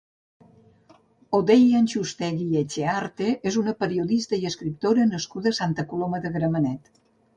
[1.39, 6.95] Odei Antxustegi-Etxearte és una periodista i escriptora nascuda a Santa Coloma de Gramenet.